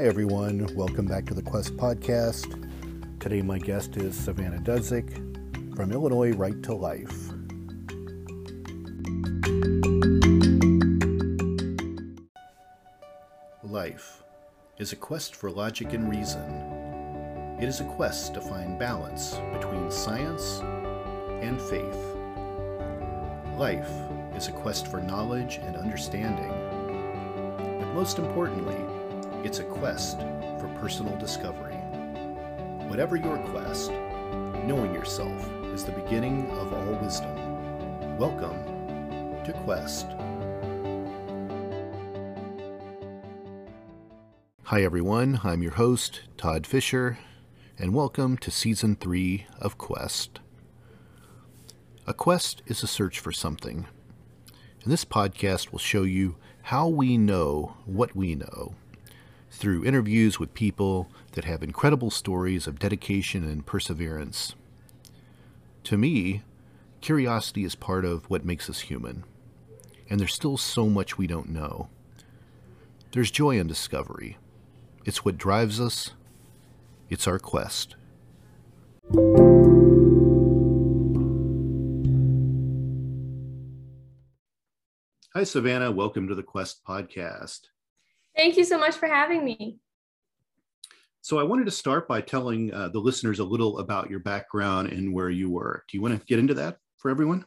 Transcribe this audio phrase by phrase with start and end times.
[0.00, 0.66] Hi, everyone.
[0.74, 2.48] Welcome back to the Quest Podcast.
[3.20, 7.14] Today, my guest is Savannah Dudzik from Illinois Right to Life.
[13.62, 14.22] Life
[14.78, 16.50] is a quest for logic and reason.
[17.60, 20.60] It is a quest to find balance between science
[21.42, 22.16] and faith.
[23.58, 23.90] Life
[24.34, 26.54] is a quest for knowledge and understanding.
[27.78, 28.82] But most importantly,
[29.42, 30.18] it's a quest
[30.58, 31.72] for personal discovery.
[32.90, 38.18] Whatever your quest, knowing yourself is the beginning of all wisdom.
[38.18, 38.62] Welcome
[39.44, 40.08] to Quest.
[44.64, 45.40] Hi, everyone.
[45.42, 47.18] I'm your host, Todd Fischer,
[47.78, 50.40] and welcome to Season 3 of Quest.
[52.06, 53.86] A quest is a search for something.
[54.82, 58.74] And this podcast will show you how we know what we know
[59.50, 64.54] through interviews with people that have incredible stories of dedication and perseverance.
[65.84, 66.42] To me,
[67.00, 69.24] curiosity is part of what makes us human,
[70.08, 71.88] and there's still so much we don't know.
[73.12, 74.38] There's joy in discovery.
[75.04, 76.12] It's what drives us,
[77.08, 77.96] it's our quest.
[85.34, 85.90] Hi, Savannah.
[85.90, 87.60] Welcome to the Quest podcast.
[88.36, 89.78] Thank you so much for having me.
[91.22, 94.90] So, I wanted to start by telling uh, the listeners a little about your background
[94.90, 95.84] and where you were.
[95.88, 97.44] Do you want to get into that for everyone?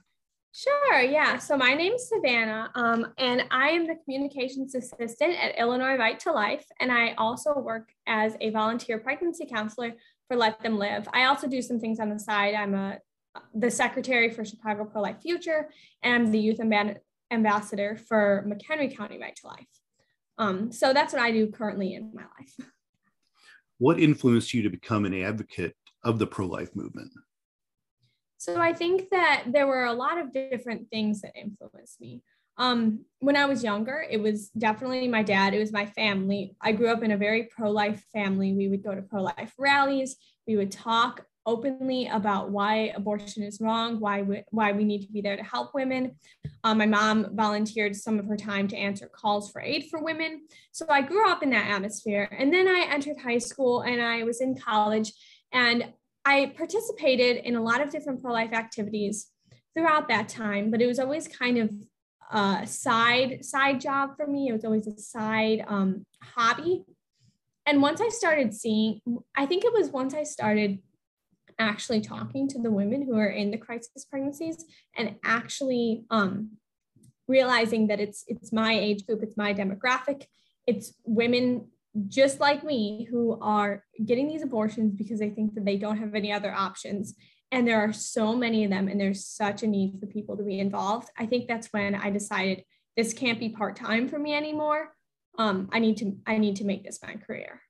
[0.56, 1.40] Sure, yeah.
[1.40, 6.20] So, my name is Savannah, um, and I am the communications assistant at Illinois Right
[6.20, 6.66] to Life.
[6.80, 9.94] And I also work as a volunteer pregnancy counselor
[10.28, 11.08] for Let Them Live.
[11.12, 12.54] I also do some things on the side.
[12.54, 13.00] I'm a
[13.56, 15.70] the secretary for Chicago Pro Life Future,
[16.04, 16.98] and I'm the youth amb-
[17.32, 19.68] ambassador for McHenry County Right to Life.
[20.38, 22.56] Um, so that's what I do currently in my life.
[23.80, 25.76] What influenced you to become an advocate
[26.06, 27.12] of the pro life movement?
[28.38, 32.22] So I think that there were a lot of different things that influenced me.
[32.58, 36.56] Um, when I was younger, it was definitely my dad, it was my family.
[36.62, 38.54] I grew up in a very pro life family.
[38.54, 40.16] We would go to pro life rallies,
[40.48, 45.12] we would talk openly about why abortion is wrong, why we, why we need to
[45.12, 46.16] be there to help women.
[46.64, 50.46] Um, my mom volunteered some of her time to answer calls for aid for women.
[50.72, 52.30] So I grew up in that atmosphere.
[52.38, 55.12] And then I entered high school and I was in college
[55.52, 55.94] and
[56.26, 59.28] I participated in a lot of different pro life activities
[59.76, 61.72] throughout that time, but it was always kind of
[62.32, 64.48] a side side job for me.
[64.48, 66.84] It was always a side um, hobby.
[67.66, 69.00] And once I started seeing,
[69.36, 70.80] I think it was once I started
[71.60, 74.66] actually talking to the women who are in the crisis pregnancies
[74.96, 76.52] and actually um,
[77.28, 80.26] realizing that it's it's my age group, it's my demographic,
[80.68, 81.68] it's women
[82.08, 86.16] just like me who are getting these abortions because they think that they don't have
[86.16, 87.14] any other options.
[87.52, 90.44] And there are so many of them, and there's such a need for people to
[90.44, 91.10] be involved.
[91.18, 92.64] I think that's when I decided
[92.98, 94.96] this can't be part time for me anymore.
[95.38, 97.62] Um, I need to I need to make this my career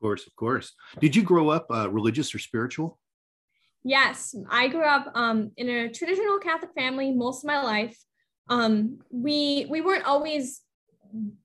[0.00, 0.72] course, of course.
[1.00, 2.98] Did you grow up uh, religious or spiritual?
[3.82, 7.96] Yes, I grew up um, in a traditional Catholic family most of my life.
[8.48, 10.60] Um, we we weren't always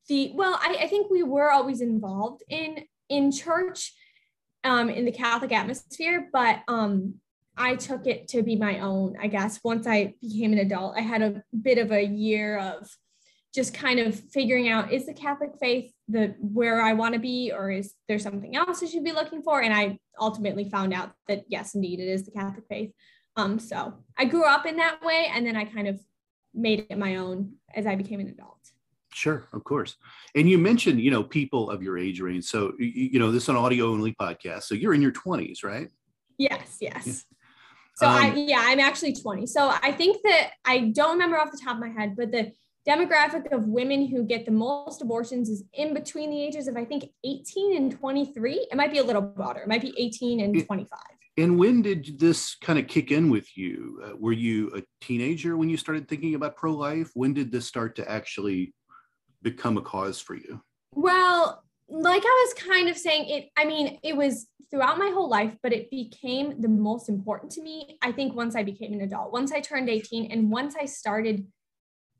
[0.09, 0.59] the well.
[0.61, 3.93] I, I think we were always involved in in church,
[4.63, 7.15] um, in the Catholic atmosphere, but um,
[7.55, 9.15] I took it to be my own.
[9.21, 12.89] I guess once I became an adult, I had a bit of a year of
[13.55, 17.51] just kind of figuring out is the Catholic faith the where I want to be,
[17.55, 19.61] or is there something else I should be looking for?
[19.61, 22.91] And I ultimately found out that yes, indeed, it is the Catholic faith.
[23.37, 25.99] Um, so I grew up in that way, and then I kind of
[26.53, 28.59] made it my own as I became an adult.
[29.13, 29.95] Sure, of course.
[30.35, 32.43] And you mentioned, you know, people of your age range.
[32.43, 34.63] So, you know, this is an audio only podcast.
[34.63, 35.87] So you're in your 20s, right?
[36.37, 37.07] Yes, yes.
[37.07, 37.13] Yeah.
[37.95, 39.47] So um, I yeah, I'm actually 20.
[39.47, 42.51] So I think that I don't remember off the top of my head, but the
[42.87, 46.85] demographic of women who get the most abortions is in between the ages of I
[46.85, 48.67] think 18 and 23.
[48.71, 49.61] It might be a little broader.
[49.61, 50.99] It might be 18 and 25.
[51.37, 54.01] And when did this kind of kick in with you?
[54.03, 57.11] Uh, were you a teenager when you started thinking about pro life?
[57.13, 58.73] When did this start to actually
[59.41, 60.61] become a cause for you?
[60.93, 65.29] Well, like I was kind of saying, it, I mean, it was throughout my whole
[65.29, 69.01] life, but it became the most important to me, I think, once I became an
[69.01, 71.45] adult, once I turned 18, and once I started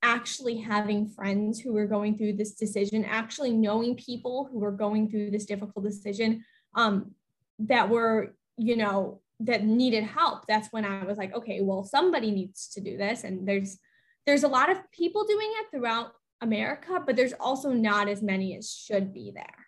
[0.06, 5.10] actually having friends who were going through this decision, actually knowing people who were going
[5.10, 7.12] through this difficult decision um,
[7.58, 10.46] that were, you know, that needed help.
[10.48, 13.24] That's when I was like, okay, well, somebody needs to do this.
[13.24, 13.80] And there's
[14.28, 18.56] there's a lot of people doing it throughout America, but there's also not as many
[18.56, 19.66] as should be there.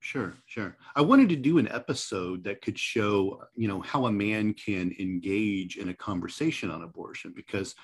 [0.00, 0.76] Sure, sure.
[0.94, 4.94] I wanted to do an episode that could show, you know, how a man can
[4.98, 7.74] engage in a conversation on abortion because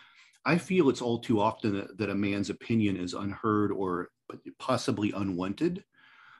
[0.45, 4.11] I feel it's all too often that, that a man's opinion is unheard or
[4.59, 5.85] possibly unwanted.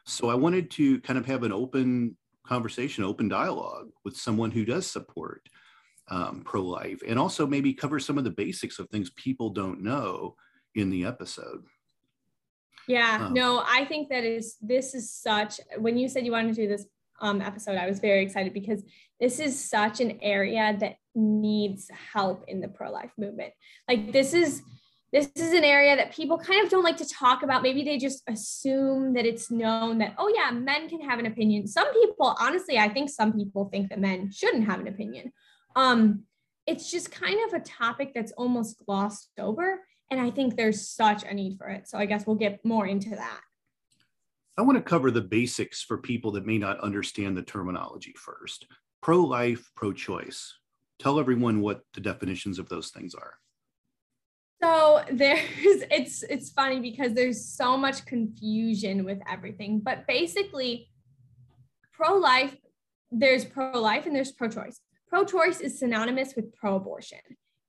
[0.05, 4.65] So I wanted to kind of have an open conversation, open dialogue with someone who
[4.65, 5.49] does support
[6.09, 9.83] um, pro life and also maybe cover some of the basics of things people don't
[9.83, 10.35] know
[10.75, 11.65] in the episode.
[12.89, 16.55] Yeah, um, no, I think that is this is such when you said you wanted
[16.57, 16.87] to do this
[17.21, 18.83] um, episode, I was very excited because
[19.21, 23.53] this is such an area that needs help in the pro-life movement.
[23.89, 24.63] Like this is
[25.13, 27.63] this is an area that people kind of don't like to talk about.
[27.63, 31.67] Maybe they just assume that it's known that, oh, yeah, men can have an opinion.
[31.67, 35.31] Some people, honestly, I think some people think that men shouldn't have an opinion.
[35.77, 36.23] Um,
[36.67, 39.81] it's just kind of a topic that's almost glossed over.
[40.11, 41.89] And I think there's such a need for it.
[41.89, 43.41] So I guess we'll get more into that.
[44.59, 48.67] I want to cover the basics for people that may not understand the terminology first.
[49.01, 50.55] Pro life, pro choice.
[50.99, 53.35] Tell everyone what the definitions of those things are.
[54.63, 55.41] So there's
[55.91, 60.91] it's it's funny because there's so much confusion with everything, but basically
[61.93, 62.57] pro life
[63.13, 64.81] there's pro life and there's pro choice.
[65.07, 67.19] Pro choice is synonymous with pro abortion.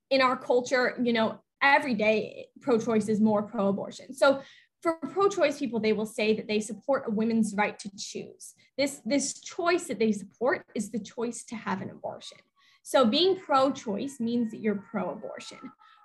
[0.09, 4.13] In our culture, you know, every day pro choice is more pro abortion.
[4.13, 4.41] So
[4.83, 8.53] for pro choice people, they will say that they support a women's right to choose.
[8.77, 12.39] This, this choice that they support is the choice to have an abortion.
[12.83, 15.59] So being pro choice means that you're pro abortion.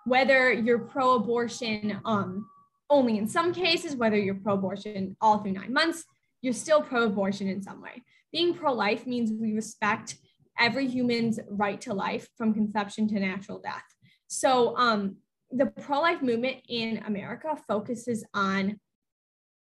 [0.06, 2.46] Whether you're pro abortion um,
[2.88, 6.04] only in some cases, whether you're pro abortion all through nine months,
[6.40, 8.04] you're still pro abortion in some way.
[8.30, 10.19] Being pro life means we respect
[10.56, 13.84] every human's right to life from conception to natural death.
[14.28, 15.16] So um,
[15.50, 18.79] the pro-life movement in America focuses on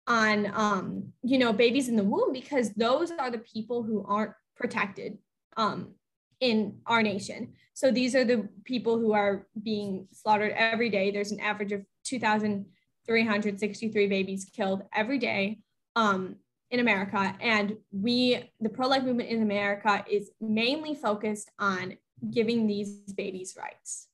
[0.05, 4.33] on um, you know babies in the womb because those are the people who aren't
[4.55, 5.17] protected
[5.57, 5.93] um,
[6.39, 7.53] in our nation.
[7.73, 11.09] So these are the people who are being slaughtered every day.
[11.09, 15.59] There's an average of 2,363 babies killed every day
[15.95, 16.35] um,
[16.69, 21.97] in America, and we the pro-life movement in America is mainly focused on
[22.29, 24.07] giving these babies rights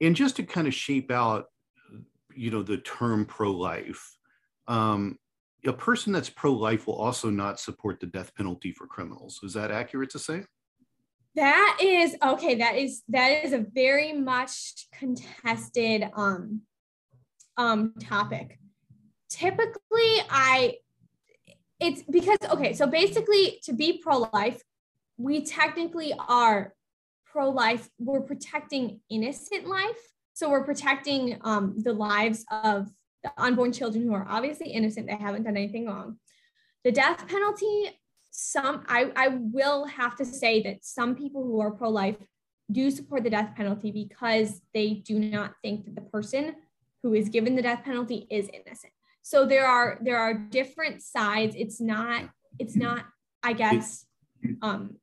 [0.00, 1.46] and just to kind of shape out
[2.34, 4.16] you know the term pro-life
[4.68, 5.18] um,
[5.66, 9.40] a person that's pro-life will also not support the death penalty for criminals.
[9.42, 10.44] Is that accurate to say?
[11.36, 16.62] That is okay that is that is a very much contested um
[17.56, 18.58] um topic.
[19.28, 19.76] Typically
[20.28, 20.74] i
[21.78, 24.60] it's because okay so basically to be pro-life
[25.18, 26.74] we technically are
[27.32, 30.00] pro-life, we're protecting innocent life.
[30.34, 32.90] So we're protecting um, the lives of
[33.22, 36.18] the unborn children who are obviously innocent, they haven't done anything wrong.
[36.84, 38.00] The death penalty,
[38.30, 42.16] some I, I will have to say that some people who are pro-life
[42.70, 46.54] do support the death penalty because they do not think that the person
[47.02, 48.92] who is given the death penalty is innocent.
[49.22, 51.54] So there are there are different sides.
[51.58, 53.04] It's not it's not
[53.42, 54.06] I guess
[54.62, 54.96] um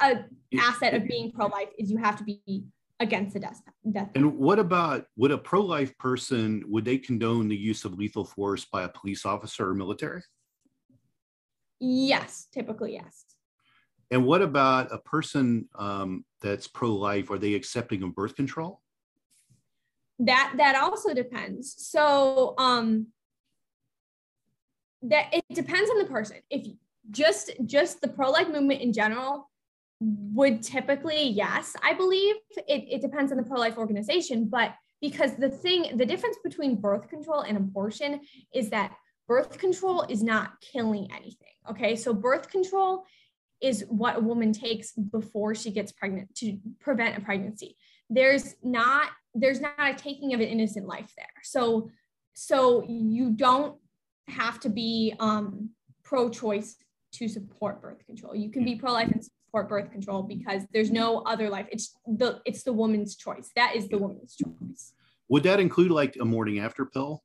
[0.00, 0.24] a
[0.60, 2.64] asset of being pro-life is you have to be
[3.00, 3.60] against the death,
[3.90, 8.24] death and what about would a pro-life person would they condone the use of lethal
[8.24, 10.22] force by a police officer or military?
[11.80, 13.24] Yes typically yes.
[14.10, 17.30] And what about a person um, that's pro-life?
[17.30, 18.80] Are they accepting of birth control?
[20.20, 21.74] That that also depends.
[21.76, 23.08] So um
[25.02, 26.38] that it depends on the person.
[26.48, 26.66] If
[27.10, 29.50] just just the pro-life movement in general
[30.00, 34.48] would typically, yes, I believe it, it depends on the pro life organization.
[34.48, 38.20] But because the thing, the difference between birth control and abortion
[38.54, 38.94] is that
[39.26, 41.48] birth control is not killing anything.
[41.70, 41.96] Okay.
[41.96, 43.04] So birth control
[43.60, 47.76] is what a woman takes before she gets pregnant to prevent a pregnancy.
[48.10, 51.26] There's not, there's not a taking of an innocent life there.
[51.42, 51.90] So,
[52.34, 53.76] so you don't
[54.28, 55.70] have to be um,
[56.04, 56.76] pro-choice
[57.12, 58.34] to support birth control.
[58.34, 61.66] You can be pro-life and support birth control because there's no other life.
[61.70, 63.50] It's the it's the woman's choice.
[63.56, 64.92] That is the woman's choice.
[65.28, 67.22] Would that include like a morning after pill?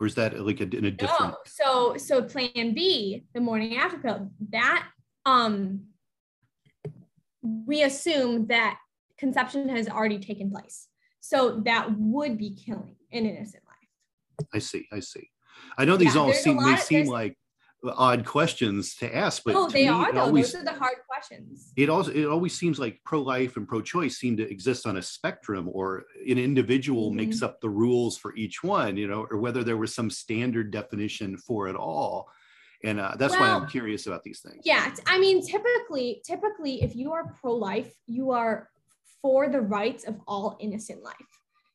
[0.00, 1.32] Or is that like a, in a different?
[1.32, 1.36] No.
[1.46, 4.88] So so plan B, the morning after pill, that
[5.26, 5.86] um
[7.42, 8.78] we assume that
[9.18, 10.88] conception has already taken place.
[11.20, 14.48] So that would be killing an innocent life.
[14.52, 14.88] I see.
[14.92, 15.30] I see.
[15.78, 17.36] I know these yeah, all seem they seem like
[17.84, 20.20] odd questions to ask, but oh, they me, are though.
[20.20, 21.72] Always, Those are the hard questions.
[21.76, 25.68] It also it always seems like pro-life and pro-choice seem to exist on a spectrum,
[25.72, 27.16] or an individual mm-hmm.
[27.16, 30.70] makes up the rules for each one, you know, or whether there was some standard
[30.70, 32.28] definition for it all.
[32.84, 36.82] and uh, that's well, why i'm curious about these things yeah i mean typically typically
[36.82, 38.68] if you are pro-life you are
[39.20, 41.14] for the rights of all innocent life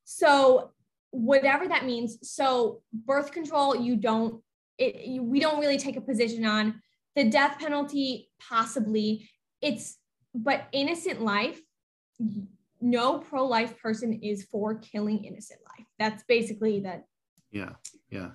[0.03, 0.71] so
[1.11, 4.41] whatever that means so birth control you don't
[4.77, 6.81] it, we don't really take a position on
[7.15, 9.29] the death penalty possibly.
[9.61, 9.97] It's
[10.33, 11.59] but innocent life
[12.79, 15.87] no pro-life person is for killing innocent life.
[15.99, 17.05] That's basically that
[17.51, 17.71] yeah
[18.09, 18.31] yeah.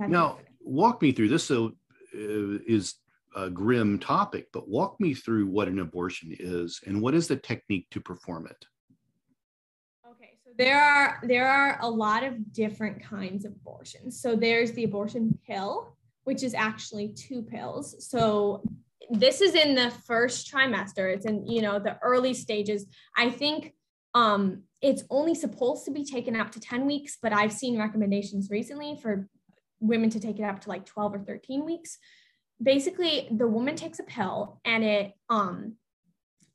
[0.00, 1.72] Now walk me through this so
[2.14, 2.94] uh, is
[3.34, 7.36] a grim topic but walk me through what an abortion is and what is the
[7.36, 8.64] technique to perform it
[10.58, 14.20] there are there are a lot of different kinds of abortions.
[14.20, 18.08] So there's the abortion pill which is actually two pills.
[18.08, 18.62] So
[19.10, 21.12] this is in the first trimester.
[21.12, 22.86] It's in you know the early stages.
[23.16, 23.74] I think
[24.14, 28.50] um it's only supposed to be taken up to 10 weeks but i've seen recommendations
[28.50, 29.26] recently for
[29.80, 31.98] women to take it up to like 12 or 13 weeks.
[32.62, 35.74] Basically the woman takes a pill and it um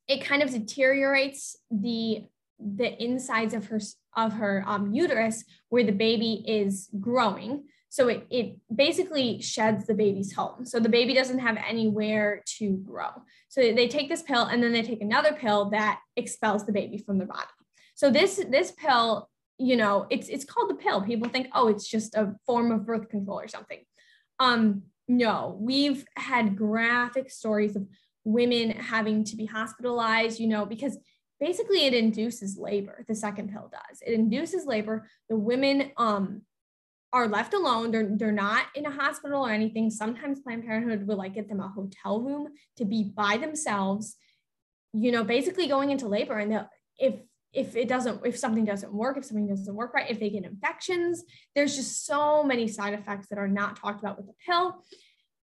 [0.07, 2.23] it kind of deteriorates the
[2.59, 3.79] the insides of her
[4.15, 9.93] of her um, uterus where the baby is growing so it, it basically sheds the
[9.93, 10.65] baby's home.
[10.65, 13.09] So the baby doesn't have anywhere to grow.
[13.47, 16.97] So they take this pill and then they take another pill that expels the baby
[16.97, 17.47] from the body.
[17.95, 21.01] So this this pill, you know, it's it's called the pill.
[21.01, 23.79] People think, oh, it's just a form of birth control or something.
[24.39, 27.87] Um, no, we've had graphic stories of
[28.25, 30.97] women having to be hospitalized, you know, because
[31.39, 33.03] basically it induces labor.
[33.07, 34.01] The second pill does.
[34.05, 35.07] It induces labor.
[35.29, 36.41] The women um
[37.13, 37.91] are left alone.
[37.91, 39.89] They're they're not in a hospital or anything.
[39.89, 44.15] Sometimes Planned Parenthood will like get them a hotel room to be by themselves,
[44.93, 46.37] you know, basically going into labor.
[46.37, 46.65] And
[46.97, 47.15] if
[47.53, 50.43] if it doesn't, if something doesn't work, if something doesn't work right, if they get
[50.43, 51.23] infections,
[51.55, 54.83] there's just so many side effects that are not talked about with the pill.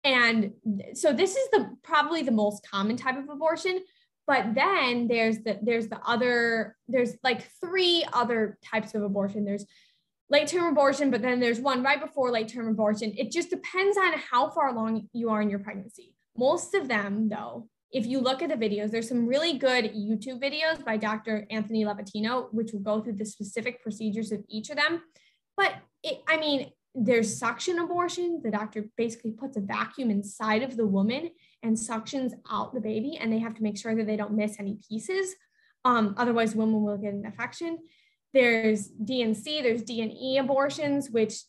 [0.04, 0.54] And
[0.94, 3.84] so this is the probably the most common type of abortion.
[4.28, 9.46] But then there's the there's the other there's like three other types of abortion.
[9.46, 9.66] There's
[10.30, 13.14] late term abortion, but then there's one right before late term abortion.
[13.18, 16.14] It just depends on how far along you are in your pregnancy.
[16.38, 20.42] Most of them, though, if you look at the videos, there's some really good YouTube
[20.42, 21.48] videos by Dr.
[21.50, 25.02] Anthony Levatino, which will go through the specific procedures of each of them.
[25.56, 28.42] But it, I mean, there's suction abortion.
[28.44, 31.30] The doctor basically puts a vacuum inside of the woman
[31.64, 34.60] and suctions out the baby, and they have to make sure that they don't miss
[34.60, 35.36] any pieces.
[35.86, 37.80] Um, otherwise, women will get an infection
[38.34, 41.42] there's D&C, there's D&E abortions, which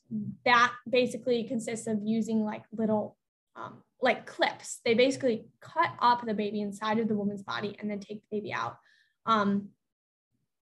[0.45, 3.17] that basically consists of using like little
[3.57, 4.81] um, like clips.
[4.85, 8.38] They basically cut up the baby inside of the woman's body and then take the
[8.38, 8.77] baby out.
[9.27, 9.71] Um,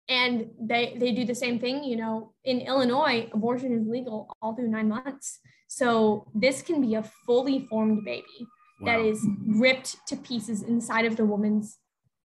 [0.09, 1.85] and they they do the same thing.
[1.85, 5.41] You know, in Illinois, abortion is legal all through nine months.
[5.69, 8.47] So this can be a fully formed baby
[8.81, 8.99] wow.
[8.99, 11.79] that is ripped to pieces inside of the woman's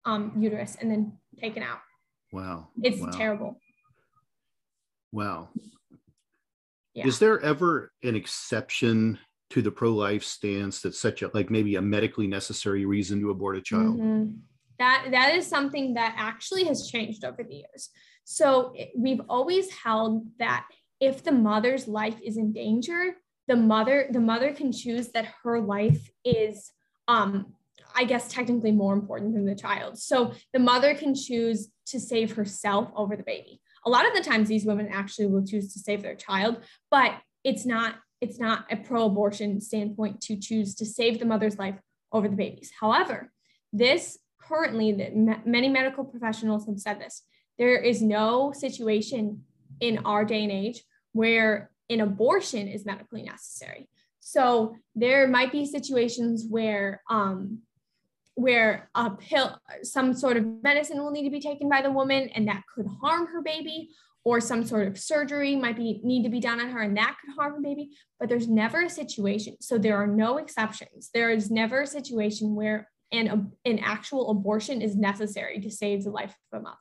[0.04, 1.78] um, uterus and then taken out.
[2.32, 2.68] Wow.
[2.82, 3.10] It's wow.
[3.10, 3.56] terrible.
[5.12, 5.48] Wow.
[6.94, 7.06] Yeah.
[7.06, 9.18] Is there ever an exception
[9.50, 13.56] to the pro-life stance that's such a like maybe a medically necessary reason to abort
[13.56, 13.98] a child?
[13.98, 14.32] Mm-hmm.
[14.78, 17.90] That that is something that actually has changed over the years.
[18.24, 20.66] So we've always held that
[21.00, 23.16] if the mother's life is in danger,
[23.48, 26.72] the mother the mother can choose that her life is
[27.08, 27.54] um
[27.94, 29.98] I guess technically more important than the child.
[29.98, 33.60] So the mother can choose to save herself over the baby.
[33.86, 37.14] A lot of the times these women actually will choose to save their child but
[37.44, 41.78] it's not it's not a pro-abortion standpoint to choose to save the mother's life
[42.12, 42.70] over the baby's.
[42.78, 43.32] However
[43.72, 47.22] this currently that many medical professionals have said this.
[47.58, 49.42] There is no situation
[49.80, 53.88] in our day and age where an abortion is medically necessary
[54.20, 57.62] so there might be situations where um,
[58.38, 62.28] where a pill, some sort of medicine will need to be taken by the woman
[62.34, 63.88] and that could harm her baby,
[64.24, 67.16] or some sort of surgery might be need to be done on her and that
[67.20, 67.90] could harm her baby.
[68.20, 69.56] But there's never a situation.
[69.60, 71.10] So there are no exceptions.
[71.12, 76.10] There is never a situation where an, an actual abortion is necessary to save the
[76.10, 76.76] life of a mother.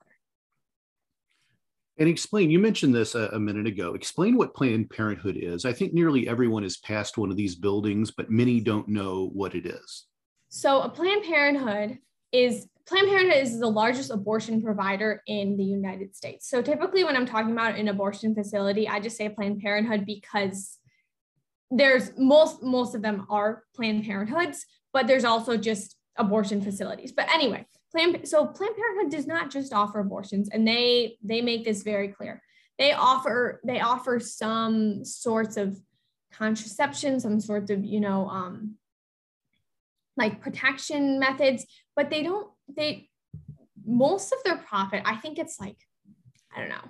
[1.99, 3.95] And explain, you mentioned this a, a, minute ago.
[3.95, 5.65] Explain what Planned Parenthood is.
[5.65, 9.55] I think nearly everyone has passed one of these buildings, but many don't know what
[9.55, 10.05] it is.
[10.49, 11.97] So a Planned Parenthood
[12.31, 16.47] is Planned Parenthood is the largest abortion provider in the United States.
[16.49, 20.77] So typically when I'm talking about an abortion facility, I just say Planned Parenthood because
[21.69, 24.59] there's most most of them are Planned Parenthoods,
[24.93, 27.11] but there's also just abortion facilities.
[27.11, 27.65] But anyway,
[28.25, 32.41] So Planned Parenthood does not just offer abortions and they they make this very clear.
[32.77, 35.77] They offer they offer some sorts of
[36.32, 38.75] contraception, some sort of, you know, um,
[40.15, 41.65] like protection methods,
[41.96, 43.10] but they don't, they,
[43.86, 45.77] most of their profit, I think it's like,
[46.56, 46.89] I don't know,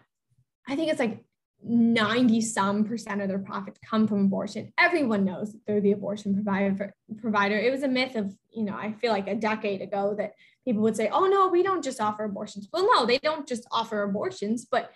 [0.68, 1.24] I think it's like
[1.64, 4.72] 90 some percent of their profits come from abortion.
[4.78, 7.58] Everyone knows that they're the abortion provider provider.
[7.58, 10.34] It was a myth of, you know, I feel like a decade ago that
[10.66, 13.68] people would say, "Oh no, we don't just offer abortions." Well, no, they don't just
[13.72, 14.92] offer abortions, but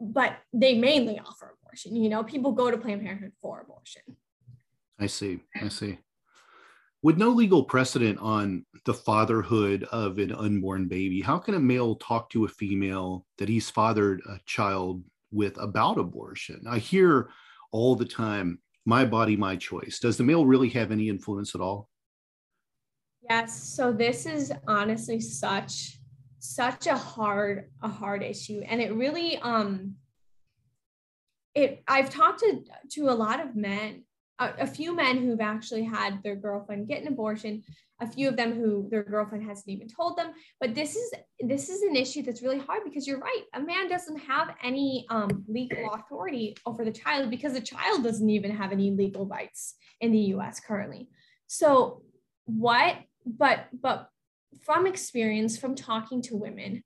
[0.00, 1.96] but they mainly offer abortion.
[1.96, 4.02] You know, people go to Planned Parenthood for abortion.
[4.98, 5.40] I see.
[5.60, 5.98] I see.
[7.02, 11.96] With no legal precedent on the fatherhood of an unborn baby, how can a male
[11.96, 15.04] talk to a female that he's fathered a child
[15.34, 16.62] with about abortion.
[16.68, 17.28] I hear
[17.72, 19.98] all the time, my body, my choice.
[19.98, 21.88] Does the male really have any influence at all?
[23.28, 23.74] Yes.
[23.74, 25.98] So this is honestly such
[26.38, 29.94] such a hard a hard issue and it really um
[31.54, 32.60] it I've talked to
[32.92, 34.04] to a lot of men
[34.38, 37.62] a, a few men who've actually had their girlfriend get an abortion
[38.00, 40.32] a few of them who their girlfriend hasn't even told them.
[40.60, 43.42] But this is this is an issue that's really hard because you're right.
[43.54, 48.28] A man doesn't have any um, legal authority over the child because the child doesn't
[48.28, 51.08] even have any legal rights in the us currently.
[51.46, 52.02] So
[52.46, 54.08] what but but
[54.62, 56.84] from experience from talking to women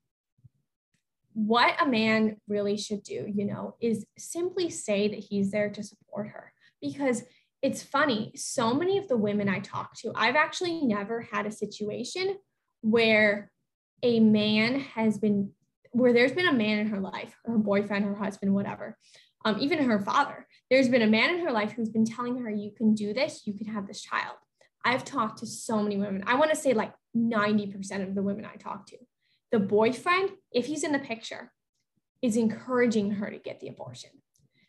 [1.34, 5.82] what a man really should do you know is simply say that he's there to
[5.82, 6.52] support her.
[6.80, 7.24] Because
[7.62, 8.32] it's funny.
[8.36, 12.38] So many of the women I talk to, I've actually never had a situation
[12.82, 13.50] where
[14.02, 15.50] a man has been,
[15.90, 18.96] where there's been a man in her life, her boyfriend, her husband, whatever,
[19.44, 20.46] um, even her father.
[20.70, 23.42] There's been a man in her life who's been telling her, you can do this,
[23.46, 24.36] you can have this child.
[24.84, 26.22] I've talked to so many women.
[26.26, 28.96] I want to say like 90% of the women I talk to.
[29.50, 31.52] The boyfriend, if he's in the picture,
[32.22, 34.10] is encouraging her to get the abortion.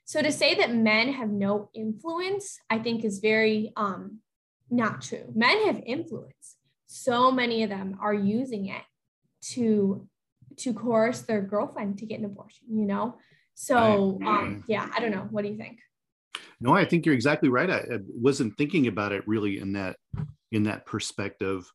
[0.10, 4.22] So to say that men have no influence, I think is very um,
[4.72, 5.32] not true.
[5.36, 6.56] Men have influence.
[6.88, 8.82] So many of them are using it
[9.52, 10.08] to
[10.58, 12.66] to coerce their girlfriend to get an abortion.
[12.72, 13.18] You know,
[13.54, 15.28] so um, yeah, I don't know.
[15.30, 15.78] What do you think?
[16.60, 17.70] No, I think you're exactly right.
[17.70, 19.98] I, I wasn't thinking about it really in that
[20.52, 21.72] in that perspective.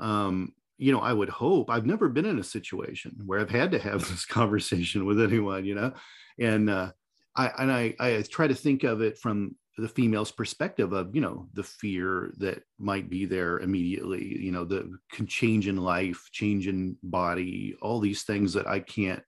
[0.00, 3.70] Um, you know, I would hope I've never been in a situation where I've had
[3.70, 5.92] to have this conversation with anyone, you know,
[6.40, 6.90] and uh,
[7.38, 11.20] I, and I, I try to think of it from the female's perspective of you
[11.20, 14.90] know the fear that might be there immediately you know the
[15.28, 19.22] change in life change in body all these things that i can't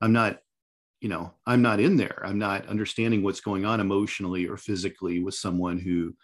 [0.00, 0.38] i'm not
[1.00, 2.22] you know i'm not in there.
[2.24, 6.14] I'm not understanding what's going on emotionally or physically with someone who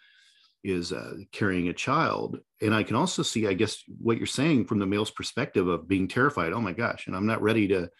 [0.64, 2.38] is uh, carrying a child.
[2.60, 5.88] And i can also see i guess what you're saying from the male's perspective of
[5.88, 6.52] being terrified.
[6.52, 7.90] Oh my gosh and i'm not ready to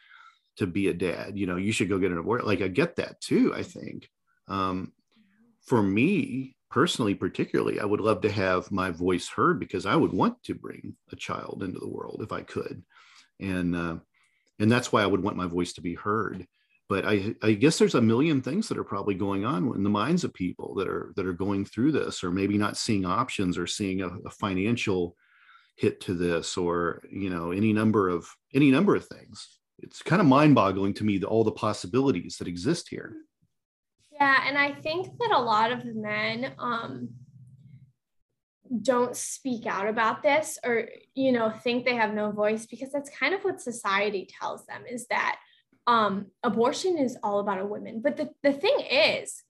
[0.56, 2.96] to be a dad you know you should go get an abortion like i get
[2.96, 4.08] that too i think.
[4.48, 4.92] Um,
[5.66, 10.12] for me personally particularly i would love to have my voice heard because i would
[10.12, 12.82] want to bring a child into the world if i could.
[13.40, 13.96] And uh,
[14.58, 16.46] and that's why i would want my voice to be heard.
[16.88, 19.88] But I, I guess there's a million things that are probably going on in the
[19.88, 23.56] minds of people that are that are going through this or maybe not seeing options
[23.56, 25.16] or seeing a, a financial
[25.76, 30.20] hit to this or you know any number of any number of things it's kind
[30.20, 33.14] of mind-boggling to me that all the possibilities that exist here.
[34.12, 37.08] Yeah and i think that a lot of men um,
[38.80, 43.10] don't speak out about this or you know think they have no voice because that's
[43.10, 45.38] kind of what society tells them is that
[45.88, 48.00] um, abortion is all about a woman.
[48.00, 49.42] But the, the thing is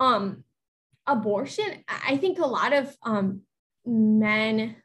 [0.00, 0.44] um,
[1.06, 3.42] abortion i think a lot of um,
[3.84, 4.76] men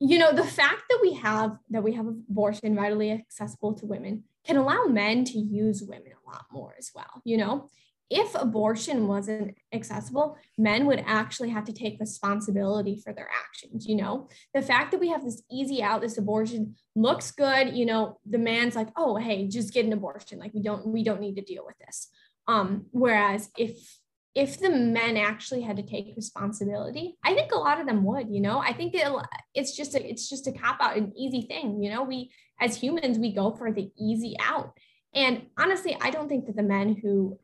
[0.00, 4.24] you know the fact that we have that we have abortion readily accessible to women
[4.46, 7.68] can allow men to use women a lot more as well you know?
[8.08, 13.96] If abortion wasn't accessible men would actually have to take responsibility for their actions you
[13.96, 14.28] know?
[14.54, 18.18] The fact that we have this easy out this abortion looks good you know?
[18.24, 20.38] The man's like oh hey just get an abortion.
[20.38, 22.08] Like we don't we don't need to deal with this.
[22.46, 23.98] Um whereas if
[24.36, 28.28] if the men actually had to take responsibility i think a lot of them would
[28.28, 28.58] you know?
[28.58, 29.10] I think it,
[29.54, 32.04] it's just a, it's just a cop out an easy thing you know?
[32.04, 34.72] We as humans we go for the easy out.
[35.14, 37.38] And honestly i don't think that the men who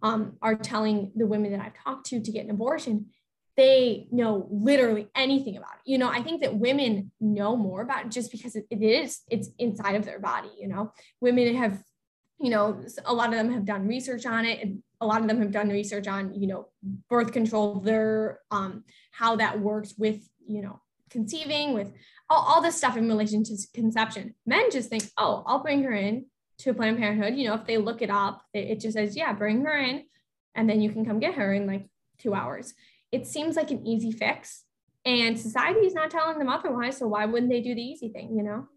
[0.00, 3.06] um, are telling the women that i've talked to to get an abortion
[3.56, 5.90] they know literally anything about it.
[5.90, 9.48] You know i think that women know more about it just because it, is it's
[9.58, 10.92] inside of their body you know?
[11.20, 11.82] Women have
[12.38, 15.28] you know a lot of them have done research on it and a lot of
[15.28, 16.68] them have done research on you know
[17.08, 20.80] birth control their um how that works with you know
[21.10, 21.92] conceiving with
[22.28, 25.92] all, all this stuff in relation to conception men just think oh i'll bring her
[25.92, 26.26] in
[26.58, 29.32] to planned parenthood you know if they look it up it, it just says yeah
[29.32, 30.02] bring her in
[30.58, 31.86] and then you can come get her in like
[32.18, 32.74] two hours.
[33.12, 34.64] It seems like an easy fix,
[35.04, 36.98] and society is not telling them otherwise.
[36.98, 38.36] So why wouldn't they do the easy thing?
[38.36, 38.68] You know.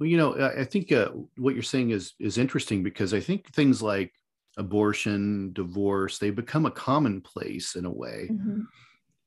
[0.00, 3.52] Well, you know, I think uh, what you're saying is is interesting because I think
[3.52, 4.12] things like
[4.56, 8.28] abortion, divorce, they become a commonplace in a way.
[8.30, 8.62] Mm-hmm.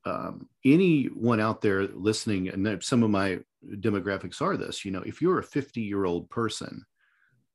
[0.05, 3.39] Um, anyone out there listening, and some of my
[3.75, 6.85] demographics are this, you know, if you're a 50 year old person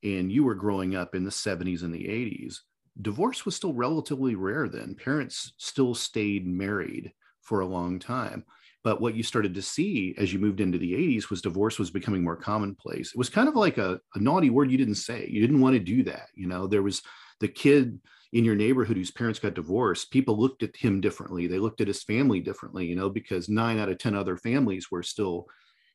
[0.02, 2.56] and you were growing up in the 70s and the 80s,
[3.00, 4.94] divorce was still relatively rare then.
[4.94, 8.44] Parents still stayed married for a long time.
[8.84, 11.90] But what you started to see as you moved into the 80s was divorce was
[11.90, 13.10] becoming more commonplace.
[13.12, 15.28] It was kind of like a, a naughty word you didn't say.
[15.30, 16.28] You didn't want to do that.
[16.34, 17.02] You know, there was
[17.42, 18.00] the kid
[18.32, 21.46] in your neighborhood whose parents got divorced, people looked at him differently.
[21.46, 24.90] They looked at his family differently, you know, because nine out of 10 other families
[24.90, 25.46] were still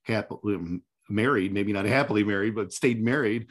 [0.03, 0.79] happily
[1.10, 3.47] married, maybe not happily married, but stayed married.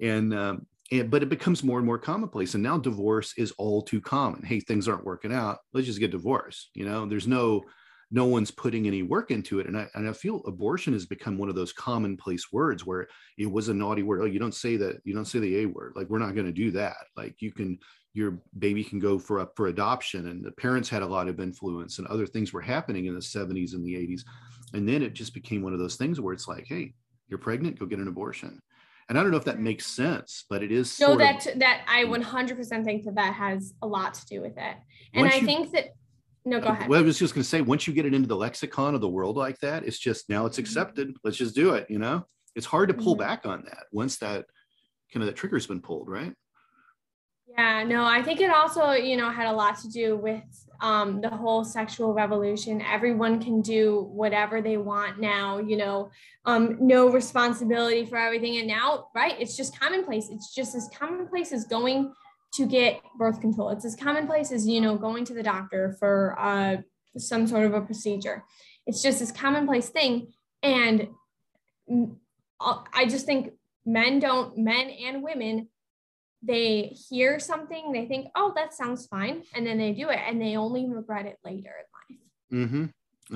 [0.00, 2.54] And, um, and, but it becomes more and more commonplace.
[2.54, 4.42] And now divorce is all too common.
[4.42, 5.58] Hey, things aren't working out.
[5.74, 6.70] Let's just get divorced.
[6.74, 7.64] You know, there's no,
[8.10, 9.66] no one's putting any work into it.
[9.66, 13.06] And I, and I feel abortion has become one of those commonplace words where
[13.38, 14.20] it was a naughty word.
[14.22, 15.00] Oh, you don't say that.
[15.04, 15.92] You don't say the A word.
[15.94, 16.96] Like, we're not going to do that.
[17.16, 17.78] Like you can,
[18.12, 20.28] your baby can go for up for adoption.
[20.28, 23.20] And the parents had a lot of influence and other things were happening in the
[23.20, 24.22] 70s and the 80s.
[24.74, 26.94] And then it just became one of those things where it's like, hey,
[27.28, 28.60] you're pregnant, go get an abortion.
[29.08, 30.98] And I don't know if that makes sense, but it is.
[31.00, 34.56] No, that of, that I 100% think that that has a lot to do with
[34.56, 34.76] it.
[35.14, 35.86] And I you, think that
[36.44, 36.88] no, go ahead.
[36.88, 39.00] Well, I was just going to say, once you get it into the lexicon of
[39.00, 40.64] the world like that, it's just now it's mm-hmm.
[40.64, 41.16] accepted.
[41.22, 41.86] Let's just do it.
[41.90, 43.26] You know, it's hard to pull mm-hmm.
[43.26, 44.46] back on that once that
[45.12, 46.34] kind of that trigger's been pulled, right?
[47.58, 50.44] Yeah, no, I think it also, you know, had a lot to do with
[50.80, 52.80] um, the whole sexual revolution.
[52.80, 56.10] Everyone can do whatever they want now, you know,
[56.44, 58.58] um, no responsibility for everything.
[58.58, 60.28] And now, right, it's just commonplace.
[60.30, 62.12] It's just as commonplace as going
[62.52, 63.70] to get birth control.
[63.70, 66.78] It's as commonplace as, you know, going to the doctor for uh,
[67.16, 68.44] some sort of a procedure.
[68.86, 70.32] It's just this commonplace thing.
[70.62, 71.08] And
[72.60, 73.52] uh, I just think
[73.86, 75.68] men don't, men and women,
[76.42, 79.42] they hear something, they think, oh, that sounds fine.
[79.54, 82.68] And then they do it and they only regret it later in life.
[82.68, 82.84] Mm-hmm.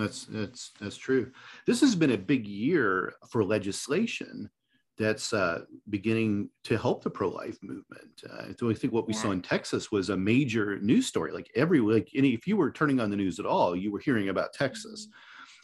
[0.00, 1.30] That's, that's, that's true.
[1.66, 4.50] This has been a big year for legislation
[4.96, 8.22] that's uh, beginning to help the pro-life movement.
[8.30, 9.20] Uh, so I think what we yeah.
[9.20, 11.32] saw in Texas was a major news story.
[11.32, 13.98] Like every like any, if you were turning on the news at all, you were
[13.98, 15.08] hearing about Texas,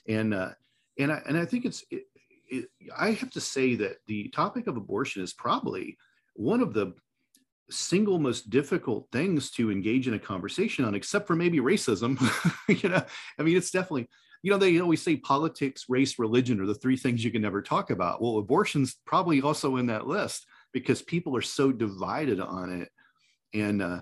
[0.08, 0.18] mm-hmm.
[0.18, 0.50] and uh,
[0.98, 1.84] and I and I think it's.
[1.90, 2.04] It,
[2.52, 5.96] it, I have to say that the topic of abortion is probably
[6.34, 6.94] one of the
[7.70, 12.18] single most difficult things to engage in a conversation on, except for maybe racism.
[12.82, 13.04] you know,
[13.38, 14.08] I mean, it's definitely
[14.42, 17.60] you know, they always say politics, race, religion are the three things you can never
[17.60, 18.22] talk about.
[18.22, 22.88] Well, abortion's probably also in that list because people are so divided on it.
[23.52, 24.00] And uh,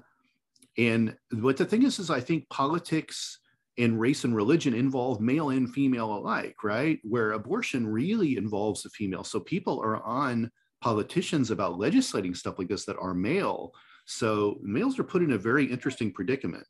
[0.77, 3.41] and what the thing is, is I think politics
[3.79, 6.99] and race and religion involve male and female alike, right?
[7.03, 9.25] Where abortion really involves the female.
[9.25, 13.73] So people are on politicians about legislating stuff like this that are male.
[14.05, 16.65] So males are put in a very interesting predicament.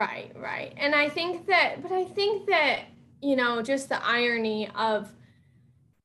[0.00, 0.72] Right, right.
[0.78, 2.84] And I think that, but I think that,
[3.20, 5.12] you know, just the irony of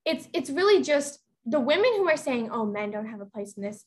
[0.04, 3.54] it's it's really just the women who are saying, oh, men don't have a place
[3.56, 3.86] in this.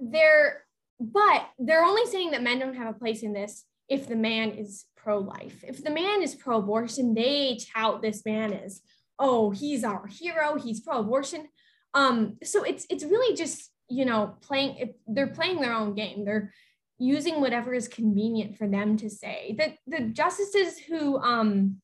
[0.00, 0.64] They're
[0.98, 4.52] but they're only saying that men don't have a place in this if the man
[4.52, 5.62] is pro-life.
[5.66, 8.80] If the man is pro-abortion, they tout this man as,
[9.18, 11.48] oh, he's our hero, he's pro-abortion.
[11.92, 16.24] Um, so it's it's really just, you know, playing they're playing their own game.
[16.24, 16.54] They're
[17.02, 19.56] using whatever is convenient for them to say.
[19.58, 21.80] The the justices who um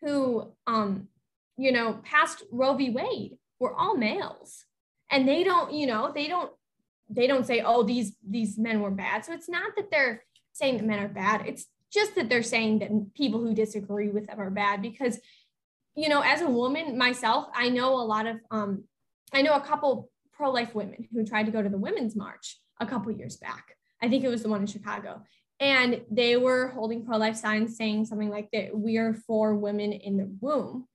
[0.00, 1.08] who um
[1.56, 2.90] you know passed Roe v.
[2.90, 4.64] Wade were all males,
[5.10, 6.52] and they don't you know they don't
[7.08, 9.24] they don't say oh these these men were bad.
[9.24, 11.42] So it's not that they're saying that men are bad.
[11.46, 15.18] It's just that they're saying that people who disagree with them are bad because
[15.96, 18.84] you know as a woman myself I know a lot of um
[19.32, 22.86] I know a couple pro-life women who tried to go to the women's march a
[22.86, 25.22] couple years back I think it was the one in Chicago.
[25.58, 29.92] And they were holding pro life signs saying something like that we are for women
[29.92, 30.86] in the womb.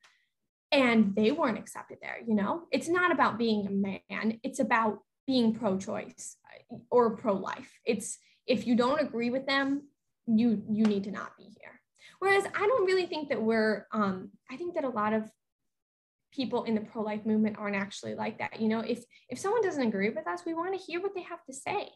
[0.71, 2.63] And they weren't accepted there, you know?
[2.71, 6.37] It's not about being a man, it's about being pro choice
[6.89, 7.71] or pro life.
[7.85, 9.83] It's if you don't agree with them,
[10.27, 11.79] you you need to not be here.
[12.19, 15.29] Whereas I don't really think that we're um, I think that a lot of
[16.31, 18.59] people in the pro-life movement aren't actually like that.
[18.59, 21.21] You know, if if someone doesn't agree with us, we want to hear what they
[21.21, 21.89] have to say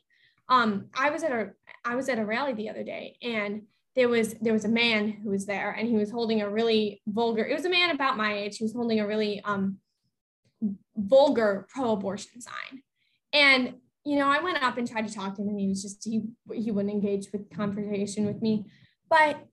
[0.49, 1.51] um, I was at a
[1.85, 3.63] I was at a rally the other day and
[3.95, 7.01] there was there was a man who was there and he was holding a really
[7.07, 9.77] vulgar it was a man about my age he was holding a really um,
[10.95, 12.81] vulgar pro-abortion sign
[13.33, 15.81] and you know, I went up and tried to talk to him and he was
[15.81, 18.65] just, he, he wouldn't engage with conversation with me.
[19.09, 19.45] But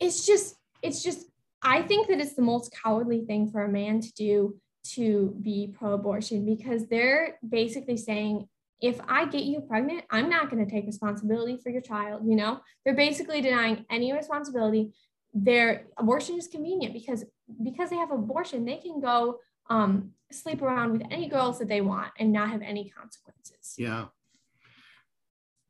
[0.00, 1.26] it's just, it's just,
[1.62, 4.56] I think that it's the most cowardly thing for a man to do
[4.94, 8.48] to be pro abortion because they're basically saying,
[8.80, 12.22] if I get you pregnant, I'm not going to take responsibility for your child.
[12.26, 14.92] You know, they're basically denying any responsibility.
[15.32, 17.24] Their abortion is convenient because
[17.62, 19.38] because they have abortion, they can go
[19.70, 23.74] um, sleep around with any girls that they want and not have any consequences.
[23.78, 24.06] Yeah.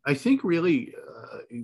[0.07, 1.57] I think really, uh,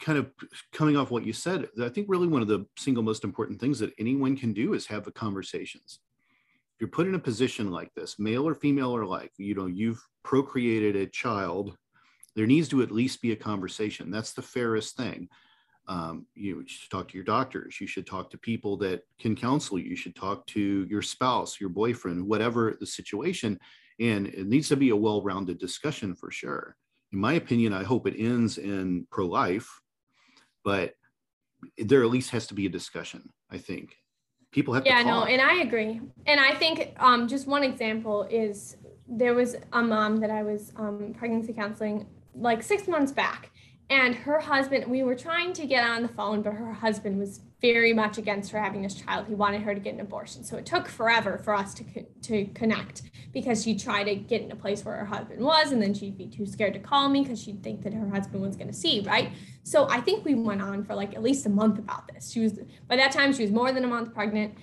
[0.00, 0.30] kind of
[0.72, 3.78] coming off what you said, I think really one of the single most important things
[3.78, 6.00] that anyone can do is have the conversations.
[6.74, 9.66] If you're put in a position like this, male or female or like, you know,
[9.66, 11.76] you've procreated a child,
[12.34, 14.10] there needs to at least be a conversation.
[14.10, 15.28] That's the fairest thing.
[15.88, 17.80] Um, you should talk to your doctors.
[17.80, 19.90] You should talk to people that can counsel you.
[19.90, 23.58] You should talk to your spouse your boyfriend whatever the situation.
[24.00, 26.76] And it needs to be a well-rounded discussion for sure.
[27.12, 29.68] In my opinion i hope it ends in pro-life
[30.64, 30.94] but
[31.78, 33.96] there at least has to be a discussion i think.
[34.50, 36.00] People have to yeah no and i agree.
[36.26, 38.76] And i think um, just one example is
[39.08, 43.50] there was a mom that i was um, pregnancy counseling like six months back.
[43.88, 47.40] And her husband we were trying to get on the phone but her husband was
[47.60, 49.26] very much against her having this child.
[49.28, 50.42] He wanted her to get an abortion.
[50.42, 51.84] So it took forever for us to
[52.22, 55.80] to connect because she tried to get in a place where her husband was and
[55.80, 58.56] then she'd be too scared to call me because she'd think that her husband was
[58.56, 59.30] going to see right?
[59.62, 62.32] So i think we went on for like at least a month about this.
[62.32, 64.54] She was by that time she was more than a month pregnant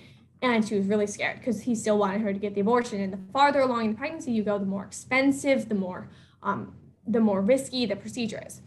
[0.52, 3.12] and she was really scared because he still wanted her to get the abortion and
[3.12, 6.08] the farther along in the pregnancy you go the more expensive the more
[6.42, 6.74] um,
[7.06, 8.60] the more risky the procedure is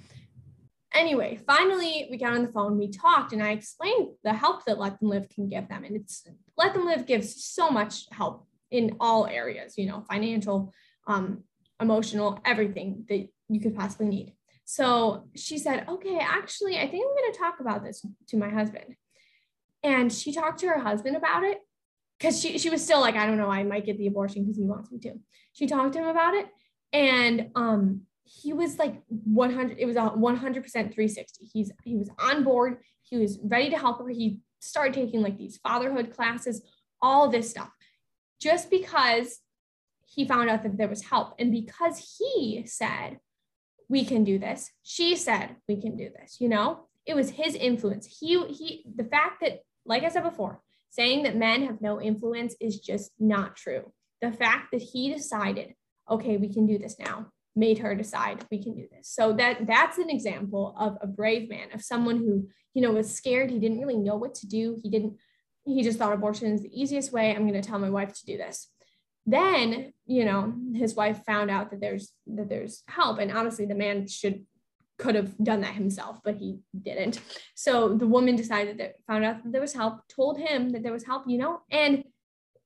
[0.97, 4.79] anyway, finally, we got on the phone, we talked, and I explained the help that
[4.79, 5.83] Let Them Live can give them.
[5.83, 10.73] And it's Let Them Live gives so much help in all areas, you know, financial,
[11.05, 11.43] um,
[11.79, 14.33] emotional, everything that you could possibly need.
[14.65, 18.49] So she said, okay, actually, I think I'm going to talk about this to my
[18.49, 18.95] husband.
[19.83, 21.59] And she talked to her husband about it
[22.17, 24.57] because she, she was still like, I don't know, I might get the abortion because
[24.57, 25.13] he wants me to.
[25.53, 26.47] She talked to him about it.
[26.93, 32.43] And um, he was like 100 it was a 100% 360 he's he was on
[32.43, 32.77] board.
[33.01, 34.09] He was ready to help her.
[34.09, 36.61] He started taking like these fatherhood classes
[37.01, 37.69] all this stuff.
[38.41, 39.39] Just because
[40.05, 43.19] he found out that there was help and because he said
[43.89, 46.87] we can do this she said we can do this you know?
[47.05, 48.17] It was his influence.
[48.19, 52.55] He he the fact that like i said before saying that men have no influence
[52.59, 55.73] is just not true the fact that he decided
[56.09, 59.09] okay we can do this now made her decide we can do this.
[59.09, 63.13] So that that's an example of a brave man, of someone who, you know, was
[63.13, 63.49] scared.
[63.49, 64.79] He didn't really know what to do.
[64.81, 65.15] He didn't,
[65.65, 67.31] he just thought abortion is the easiest way.
[67.31, 68.69] I'm going to tell my wife to do this.
[69.25, 73.19] Then, you know, his wife found out that there's that there's help.
[73.19, 74.45] And honestly, the man should
[74.97, 77.19] could have done that himself, but he didn't.
[77.55, 80.91] So the woman decided that found out that there was help, told him that there
[80.91, 82.03] was help, you know, and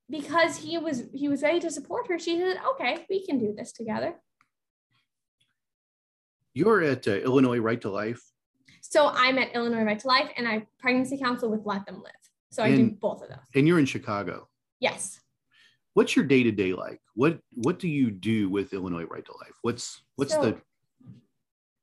[0.10, 3.54] because he was he was ready to support her, she said, okay, we can do
[3.58, 4.15] this together.
[6.54, 8.22] You're at uh, Illinois Right to Life.
[8.82, 12.12] So I'm at Illinois Right to Life, and I pregnancy counsel with Let Them Live.
[12.52, 13.38] So I do both of those.
[13.56, 14.50] And you're in Chicago.
[14.82, 15.22] Yes.
[15.94, 17.00] What's your day to day like?
[17.15, 19.58] What What do you do with Illinois Right to Life?
[19.62, 20.62] What's What's so, the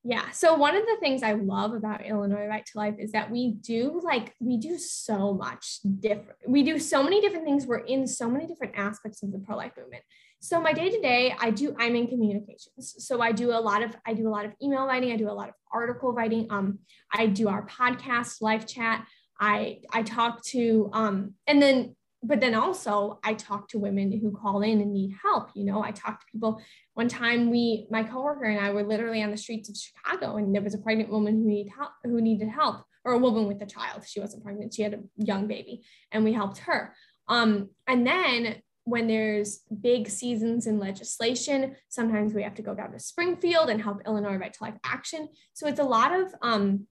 [0.05, 0.31] yeah.
[0.31, 3.53] So one of the things I love about Illinois Right to Life is that we
[3.55, 6.39] do like we do so much different.
[6.47, 7.67] We do so many different things.
[7.67, 10.05] We're in so many different aspects of the pro life movement.
[10.41, 12.95] So my day to day, I do I'm in communications.
[12.99, 15.13] So I do a lot of I do a lot of email writing.
[15.13, 16.47] I do a lot of article writing.
[16.51, 16.79] Um,
[17.13, 19.05] I do our podcast, live chat.
[19.41, 24.33] I I talk to um, and then but then also I talk to women who
[24.33, 25.51] call in and need help.
[25.55, 26.61] You know, I talk to people.
[26.99, 30.53] One time we, my coworker and I were literally on the streets of Chicago and
[30.53, 33.63] there was a pregnant woman who needed help, who needed help or a woman with
[33.63, 34.03] a child.
[34.05, 34.75] She wasn't pregnant.
[34.75, 36.97] She had a young baby and we helped her.
[37.29, 42.91] Um, and then when there's big seasons in legislation, sometimes we have to go down
[42.91, 45.29] to Springfield and help Illinois Right to Life Action.
[45.53, 46.89] So it's a lot of, um,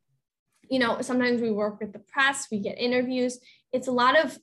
[0.69, 3.39] you know, sometimes we work with the press, we get interviews.
[3.73, 4.39] It's a lot of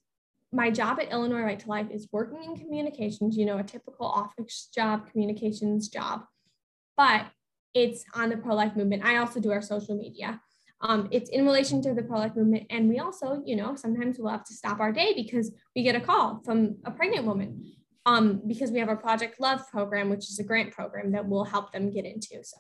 [0.54, 4.06] my job at Illinois Right to Life is working in communications, you know, a typical
[4.06, 6.24] office job, communications job,
[6.96, 7.26] but
[7.74, 9.04] it's on the pro life movement.
[9.04, 10.40] I also do our social media.
[10.80, 12.66] Um, it's in relation to the pro life movement.
[12.70, 15.96] And we also, you know, sometimes we'll have to stop our day because we get
[15.96, 17.72] a call from a pregnant woman
[18.06, 21.44] um, because we have our Project Love program, which is a grant program that will
[21.44, 22.42] help them get into.
[22.44, 22.58] So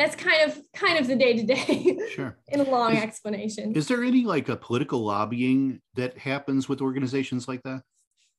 [0.00, 3.72] that's kind of kind of the day to day sure in a long is, explanation
[3.74, 7.82] is there any like a political lobbying that happens with organizations like that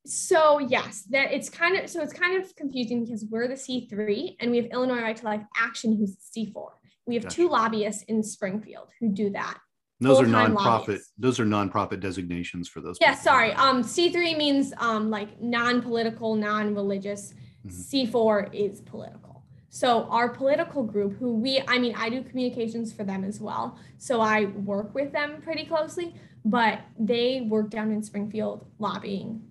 [0.06, 4.36] so yes, that it's kind of so it's kind of confusing because we're the C3
[4.40, 6.70] and we have Illinois Right to Life Action who's C4.
[7.06, 7.36] We have gotcha.
[7.36, 9.58] two lobbyists in Springfield who do that.
[10.00, 10.56] Those are nonprofit.
[10.56, 11.12] Lobbyists.
[11.20, 12.98] Those are nonprofit designations for those.
[13.00, 13.24] Yeah, people.
[13.24, 13.54] sorry.
[13.54, 17.34] Um, C3 means um like non-political, non-religious.
[17.66, 17.70] Mm-hmm.
[17.70, 19.31] C4 is political.
[19.74, 23.80] So our political group, who we, I mean, I do communications for them as well.
[23.98, 29.42] So I work with them pretty closely, but they work down in Springfield lobbying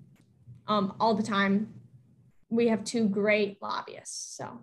[0.67, 1.73] um, all the time.
[2.51, 4.37] We have two great lobbyists.
[4.37, 4.61] So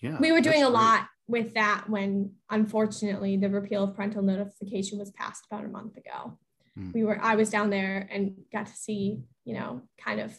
[0.00, 0.72] yeah, we were doing a great.
[0.72, 5.96] lot with that when unfortunately the repeal of parental notification was passed about a month
[5.96, 6.36] ago.
[6.76, 6.92] Mm.
[6.92, 10.36] We were I was down there and got to see, you know, kind of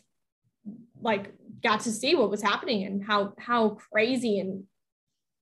[1.01, 4.63] like got to see what was happening and how how crazy and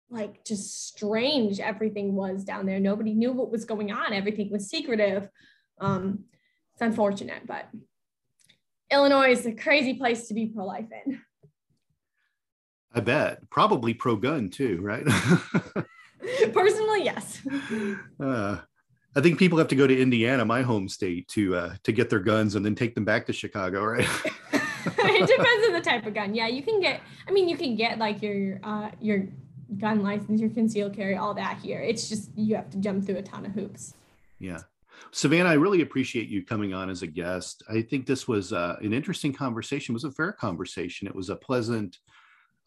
[0.09, 2.79] like just strange everything was down there.
[2.79, 4.13] Nobody knew what was going on.
[4.13, 5.27] Everything was secretive.
[5.79, 6.25] Um,
[6.73, 7.67] it's unfortunate, but
[8.91, 11.21] Illinois is a crazy place to be pro life in.
[12.93, 13.49] I bet.
[13.49, 15.05] Probably pro gun too, right?
[16.53, 17.41] Personally, yes.
[18.19, 18.57] Uh,
[19.15, 22.09] I think people have to go to Indiana, my home state, to uh, to get
[22.09, 24.07] their guns and then take them back to Chicago, right?
[24.97, 26.35] it depends on the type of gun.
[26.35, 27.01] Yeah, you can get.
[27.27, 29.27] I mean, you can get like your uh, your
[29.77, 31.79] gun license, your concealed carry, all that here.
[31.79, 33.93] It's just you have to jump through a ton of hoops.
[34.39, 34.59] Yeah.
[35.11, 37.63] Savannah, I really appreciate you coming on as a guest.
[37.69, 39.93] I think this was uh, an interesting conversation.
[39.93, 41.07] It was a fair conversation.
[41.07, 41.99] It was a pleasant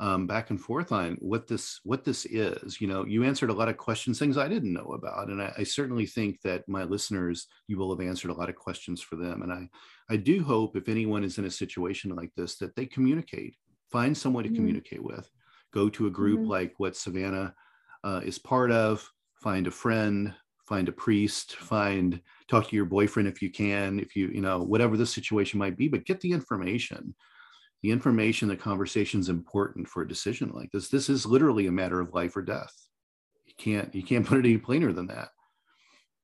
[0.01, 2.81] um, back and forth on what this what this is.
[2.81, 5.53] You know, you answered a lot of questions, things I didn't know about, and I,
[5.59, 9.17] I certainly think that my listeners, you will have answered a lot of questions for
[9.17, 9.43] them.
[9.43, 9.69] And I
[10.09, 13.57] I do hope if anyone is in a situation like this that they communicate,
[13.93, 14.57] find someone to mm-hmm.
[14.57, 15.31] communicate with,
[15.73, 16.51] go to a group mm-hmm.
[16.51, 17.55] like what Savannah
[18.03, 20.35] uh, is part of, find a friend,
[20.67, 24.61] find a priest find talk to your boyfriend if you can if you you know
[24.61, 27.13] whatever the situation might be but get the information
[27.83, 30.89] the information the conversation is important for a decision like this.
[30.89, 32.75] This is literally a matter of life or death.
[33.47, 35.29] You can't you can't put it any plainer than that.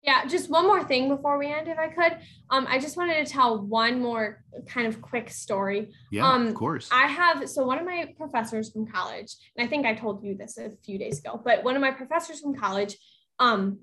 [0.03, 2.19] Yeah just one more thing before we end if i could.
[2.51, 5.93] Um i just wanted to tell one more kind of quick story.
[6.13, 6.89] Yeah um of course.
[6.93, 10.37] I have so one of my professors from college and i think i told you
[10.37, 12.97] this a few days ago but one of my professors from college
[13.39, 13.79] um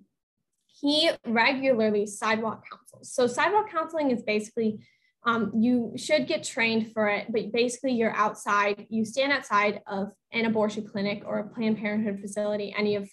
[0.79, 3.13] he regularly sidewalk counsels.
[3.13, 4.79] So sidewalk counseling is basically
[5.25, 10.11] um, you should get trained for it, but basically you're outside, you stand outside of
[10.31, 13.09] an abortion clinic or a Planned Parenthood facility, any of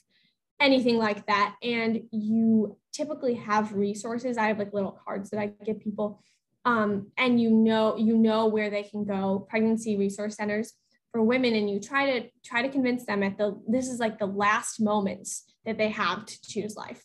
[0.60, 4.36] anything like that, and you typically have resources.
[4.36, 6.20] I have like little cards that I give people,
[6.64, 9.46] um, and you know you know where they can go.
[9.48, 10.72] Pregnancy resource centers
[11.12, 14.18] for women, and you try to try to convince them at the this is like
[14.18, 17.04] the last moments that they have to choose life.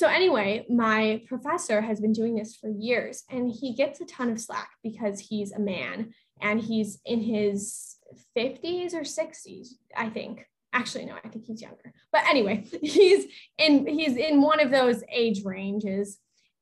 [0.00, 4.30] So, anyway, my professor has been doing this for years and he gets a ton
[4.30, 7.96] of slack because he's a man and he's in his
[8.34, 10.46] 50s or 60s, I think.
[10.72, 11.92] Actually, no, I think he's younger.
[12.12, 13.26] But anyway, he's
[13.58, 16.16] in he's in one of those age ranges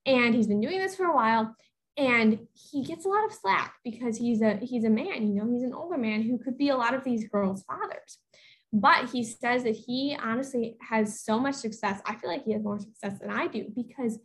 [0.05, 1.55] and he's been doing this for a while
[1.97, 5.49] and he gets a lot of slack because he's a he's a man, you know,
[5.49, 8.19] he's an older man who could be a lot of these girls' fathers.
[8.73, 12.01] But he says that he honestly has so much success.
[12.05, 14.19] I feel like he has more success than I do because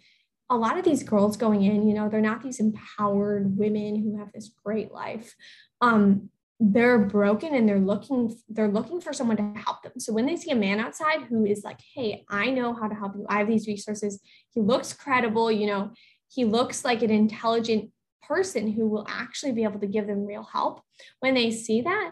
[0.50, 4.18] a lot of these girls going in, you know, they're not these empowered women who
[4.18, 5.34] have this great life.
[5.80, 6.30] Um,
[6.60, 9.94] they're broken and they're looking they're looking for someone to help them.
[9.98, 12.96] So when they see a man outside who is like, "Hey, I know how to
[12.96, 13.26] help you.
[13.28, 14.22] I have these resources."
[14.54, 15.92] He looks credible, you know,
[16.30, 20.44] he looks like an intelligent person who will actually be able to give them real
[20.44, 20.82] help.
[21.20, 22.12] When they see that,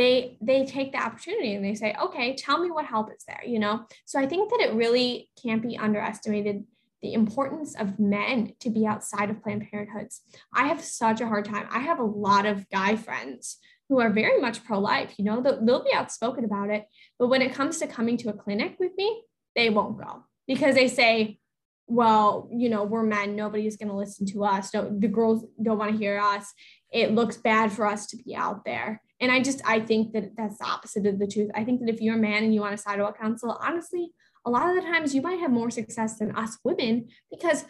[0.00, 3.42] they they take the opportunity and they say okay tell me what help is there
[3.46, 3.84] you know?
[4.06, 6.64] So i think that it really can't be underestimated
[7.02, 10.20] the importance of men to be outside of planned parenthoods.
[10.52, 11.66] I have such a hard time.
[11.70, 13.56] I have a lot of guy friends
[13.88, 15.40] who are very much pro-life you know?
[15.40, 16.86] They'll, they'll be outspoken about it
[17.18, 19.22] but when it comes to coming to a clinic with me
[19.56, 21.38] they won't go because they say
[21.86, 23.36] well you know we're men.
[23.36, 24.72] Nobody's going to listen to us.
[24.72, 26.46] No, the girls don't want to hear us.
[26.92, 30.36] It looks bad for us to be out there and I just, I think that
[30.36, 31.50] that's the opposite of the truth.
[31.54, 34.12] I think that if you're a man and you want a sidewalk counsel, honestly,
[34.46, 37.64] a lot of the times you might have more success than us women because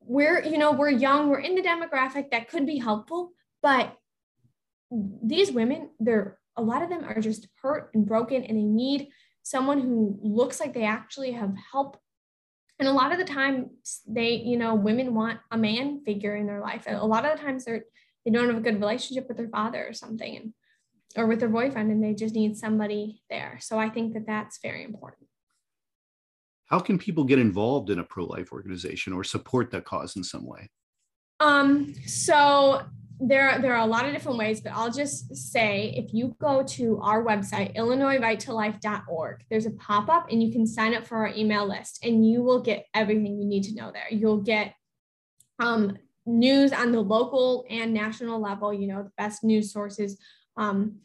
[0.00, 3.30] we're, you know, we're young, we're in the demographic that could be helpful,
[3.62, 3.96] but
[4.90, 9.08] these women, they're, a lot of them are just hurt and broken and they need
[9.42, 11.96] someone who looks like they actually have help.
[12.78, 13.70] And a lot of the time
[14.08, 16.84] they you know women want a man figure in their life.
[16.86, 17.84] And a lot of the times they're
[18.24, 20.36] they don't have a good relationship with their father or something.
[20.36, 20.54] And
[21.16, 23.58] or with their boyfriend and they just need somebody there.
[23.60, 25.28] So I think that that's very important.
[26.66, 30.24] How can people get involved in a pro life organization or support that cause in
[30.24, 30.70] some way?
[31.40, 32.82] Um, so
[33.20, 36.62] there, there are a lot of different ways, but I'll just say if you go
[36.62, 41.32] to our website, illinoisrighttolife.org, there's a pop up and you can sign up for our
[41.34, 44.06] email list and you will get everything you need to know there.
[44.10, 44.74] You'll get
[45.58, 50.18] um, news on the local and national level, you know, the best news sources.
[50.56, 51.00] Um,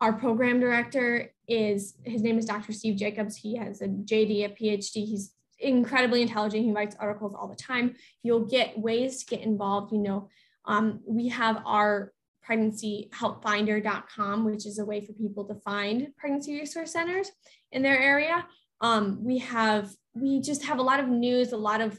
[0.00, 2.72] our program director is, his name is Dr.
[2.72, 3.36] Steve Jacobs.
[3.36, 5.06] He has a JD, a PhD.
[5.06, 6.64] He's incredibly intelligent.
[6.64, 7.94] He writes articles all the time.
[8.22, 10.28] You'll get ways to get involved, you know,
[10.64, 12.12] um, we have our
[12.48, 17.30] pregnancyhelpfinder.com, which is a way for people to find pregnancy resource centers
[17.70, 18.46] in their area.
[18.80, 21.98] Um, we have, we just have a lot of news, a lot of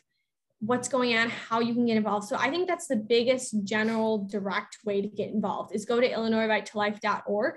[0.65, 2.27] what's going on, how you can get involved.
[2.27, 6.09] So I think that's the biggest general direct way to get involved is go to
[6.09, 7.55] illinoisrighttolife.org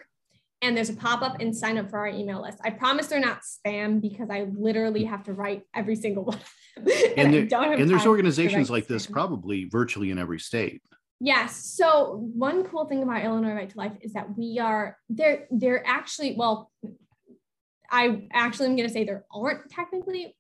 [0.63, 2.59] and there's a pop-up and sign up for our email list.
[2.65, 6.41] I promise they're not spam because I literally have to write every single one.
[6.77, 10.83] and, and, there, and there's organizations like this probably virtually in every state.
[11.21, 11.57] Yes.
[11.57, 15.87] So one cool thing about Illinois Right to Life is that we are they're they're
[15.87, 16.71] actually well,
[17.91, 20.37] I actually am going to say there aren't technically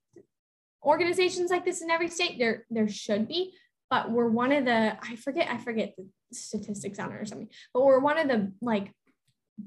[0.86, 2.38] organizations like this in every state.
[2.38, 3.54] There there should be,
[3.90, 7.48] but we're one of the I forget I forget the statistics on it or something,
[7.74, 8.92] but we're one of the like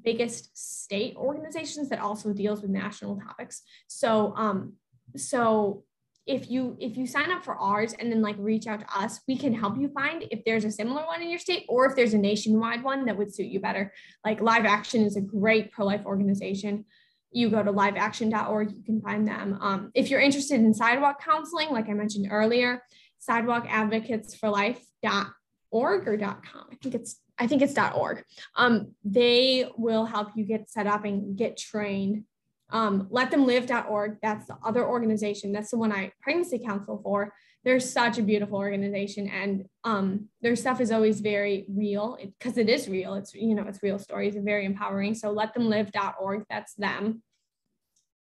[0.03, 3.61] biggest state organizations that also deals with national topics.
[3.88, 4.74] So um
[5.15, 5.84] so
[6.30, 9.20] if you if you sign up for ours and then like reach out to us
[9.28, 11.95] we can help you find if there's a similar one in your state or if
[11.95, 13.91] there's a nationwide one that would suit you better
[14.24, 16.86] like live action is a great pro-life organization
[17.32, 19.58] you go to liveaction.org you can find them.
[19.62, 22.82] Um, if you're interested in sidewalk counseling like i mentioned earlier
[23.20, 26.68] sidewalk advocates for life.org or .com.
[26.72, 28.24] I think it's i think it's .org.
[28.56, 32.24] Um, they will help you get set up and get trained.
[32.72, 35.52] Um, letthemlive.org that's the other organization.
[35.52, 40.55] That's the one i pregnancy counsel for they're such a beautiful organization and um, their
[40.55, 42.18] stuff is always very real.
[42.20, 43.16] Because it, it is real.
[43.16, 45.16] It's you know it's real stories and very empowering.
[45.16, 47.22] So letthemlive.org that's them.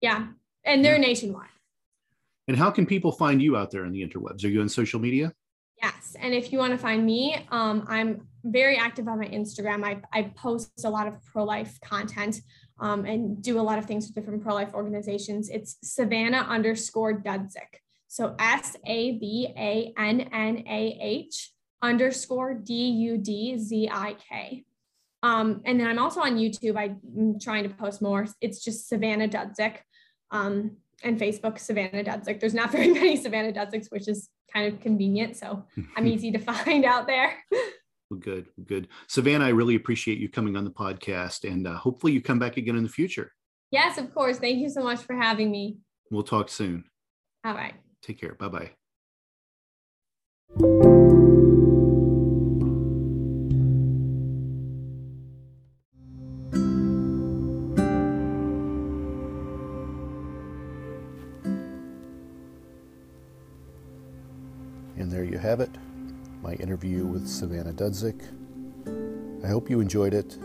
[0.02, 0.28] Yeah
[0.66, 1.48] and they're nationwide.
[2.48, 4.44] And how can people find you out there on the interwebs?
[4.44, 5.34] Are you on social media?
[5.82, 9.84] Yes and if you want to find me um, i'm very active on my instagram.
[9.84, 12.42] I, I post a lot of pro-life content
[12.80, 15.50] um, and do a lot of things with different pro-life organizations.
[15.50, 17.82] It's Savannah underscore Dudzik.
[18.10, 21.52] So S A V A N N A H
[21.82, 24.66] underscore D U D Z I K.
[25.22, 26.76] Um, and then I'm also on YouTube.
[26.76, 28.28] I'm trying to post more.
[28.42, 29.78] It's just Savannah Dudzik.
[30.32, 32.40] Um, and Facebook, Savannah Dudzik.
[32.40, 35.38] There's not very many Savannah Dudziks, which is kind of convenient.
[35.38, 37.36] So I'm easy to find out there.
[38.10, 38.88] Well, good, good.
[39.08, 42.58] Savannah, I really appreciate you coming on the podcast and uh, hopefully you come back
[42.58, 43.32] again in the future.
[43.72, 44.40] Yes, of course.
[44.40, 45.78] Thank you so much for having me.
[46.10, 46.86] We'll talk soon.
[47.46, 47.76] All right.
[48.02, 48.36] Take care.
[48.36, 48.72] Bye bye.
[64.98, 65.70] And there you have it
[66.42, 68.22] my interview with Savannah Dudzik.
[69.44, 70.38] I hope you enjoyed it.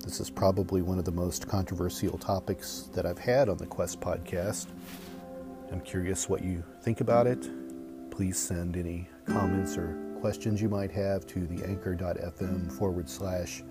[0.00, 4.00] This is probably one of the most controversial topics that I've had on the Quest
[4.00, 4.66] podcast.
[5.72, 7.48] I'm curious what you think about it.
[8.10, 13.62] Please send any comments or questions you might have to the anchor.fm forward slash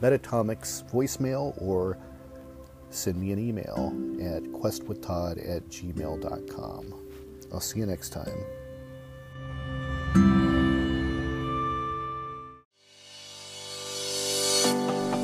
[0.00, 1.98] metatomics voicemail or
[2.90, 6.94] send me an email at questwithtodd at gmail.com.
[7.52, 8.44] I'll see you next time.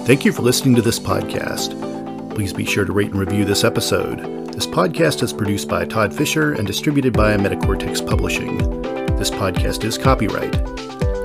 [0.07, 1.81] Thank you for listening to this podcast.
[2.35, 4.44] Please be sure to rate and review this episode.
[4.55, 8.57] This podcast is produced by Todd Fischer and distributed by Metacortex Publishing.
[9.17, 10.55] This podcast is copyright.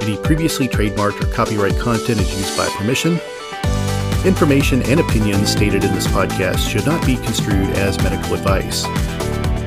[0.02, 3.20] Any previously trademarked or copyright content is used by permission.
[4.26, 8.86] Information and opinions stated in this podcast should not be construed as medical advice.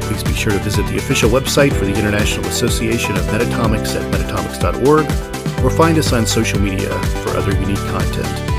[0.08, 4.12] Please be sure to visit the official website for the International Association of Metatomics at
[4.12, 6.90] metatomics.org or find us on social media
[7.22, 8.51] for other unique content.